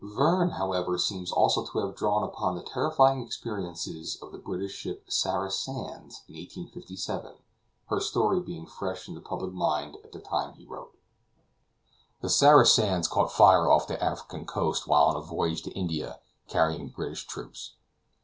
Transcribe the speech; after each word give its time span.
Verne, 0.03 0.49
however, 0.49 0.97
seems 0.97 1.31
also 1.31 1.63
to 1.63 1.77
have 1.77 1.95
drawn 1.95 2.23
upon 2.23 2.55
the 2.55 2.63
terrifying 2.63 3.21
experiences 3.23 4.15
of 4.15 4.31
the 4.31 4.39
British 4.39 4.71
ship 4.71 5.03
Sarah 5.11 5.51
Sands 5.51 6.23
in 6.27 6.33
1857, 6.33 7.33
her 7.85 7.99
story 7.99 8.39
being 8.39 8.65
fresh 8.65 9.07
in 9.07 9.13
the 9.13 9.21
public 9.21 9.53
mind 9.53 9.97
at 10.03 10.11
the 10.11 10.19
time 10.19 10.55
he 10.55 10.65
wrote. 10.65 10.97
The 12.21 12.29
Sarah 12.29 12.65
Sands 12.65 13.07
caught 13.07 13.31
fire 13.31 13.69
off 13.69 13.85
the 13.85 14.03
African 14.03 14.45
coast 14.45 14.87
while 14.87 15.03
on 15.03 15.15
a 15.15 15.21
voyage 15.21 15.61
to 15.61 15.71
India 15.73 16.19
carrying 16.47 16.87
British 16.89 17.27
troops. 17.27 17.73